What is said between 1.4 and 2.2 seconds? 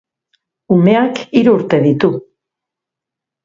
hiru urte ditu.